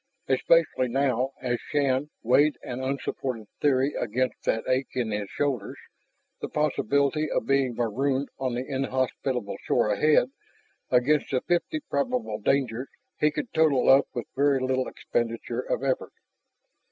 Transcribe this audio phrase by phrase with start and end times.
[0.27, 5.77] Especially now, as Shann weighed an unsupported theory against that ache in his shoulders,
[6.41, 10.31] the possibility of being marooned on the inhospitable shore ahead,
[10.89, 16.13] against the fifty probable dangers he could total up with very little expenditure of effort.